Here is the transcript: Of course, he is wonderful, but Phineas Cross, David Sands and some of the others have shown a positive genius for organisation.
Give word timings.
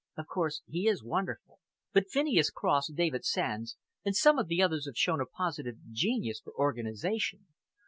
Of 0.17 0.25
course, 0.25 0.63
he 0.67 0.87
is 0.87 1.03
wonderful, 1.03 1.59
but 1.93 2.07
Phineas 2.09 2.49
Cross, 2.49 2.87
David 2.93 3.23
Sands 3.23 3.77
and 4.03 4.15
some 4.15 4.39
of 4.39 4.47
the 4.47 4.59
others 4.59 4.87
have 4.87 4.97
shown 4.97 5.21
a 5.21 5.27
positive 5.27 5.75
genius 5.91 6.39
for 6.39 6.53
organisation. 6.53 7.45